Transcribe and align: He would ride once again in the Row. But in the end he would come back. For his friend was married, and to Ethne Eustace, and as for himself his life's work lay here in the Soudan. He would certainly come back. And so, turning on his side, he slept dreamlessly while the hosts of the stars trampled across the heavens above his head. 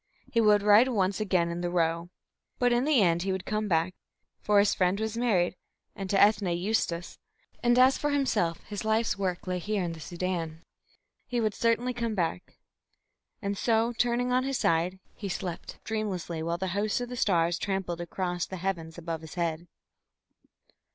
He 0.31 0.41
would 0.41 0.63
ride 0.63 0.87
once 0.87 1.19
again 1.19 1.49
in 1.51 1.61
the 1.61 1.69
Row. 1.69 2.09
But 2.57 2.73
in 2.73 2.85
the 2.85 3.03
end 3.03 3.21
he 3.21 3.31
would 3.31 3.45
come 3.45 3.67
back. 3.67 3.93
For 4.41 4.57
his 4.57 4.73
friend 4.73 4.99
was 4.99 5.15
married, 5.15 5.55
and 5.95 6.09
to 6.09 6.19
Ethne 6.19 6.57
Eustace, 6.57 7.19
and 7.61 7.77
as 7.77 7.99
for 7.99 8.09
himself 8.09 8.61
his 8.63 8.83
life's 8.83 9.15
work 9.15 9.45
lay 9.45 9.59
here 9.59 9.83
in 9.83 9.91
the 9.93 9.99
Soudan. 9.99 10.63
He 11.27 11.39
would 11.39 11.53
certainly 11.53 11.93
come 11.93 12.15
back. 12.15 12.57
And 13.43 13.55
so, 13.55 13.93
turning 13.95 14.31
on 14.31 14.43
his 14.43 14.57
side, 14.57 14.97
he 15.13 15.29
slept 15.29 15.77
dreamlessly 15.83 16.41
while 16.41 16.57
the 16.57 16.69
hosts 16.69 16.99
of 16.99 17.09
the 17.09 17.15
stars 17.15 17.59
trampled 17.59 18.01
across 18.01 18.47
the 18.47 18.57
heavens 18.57 18.97
above 18.97 19.21
his 19.21 19.35
head. 19.35 19.67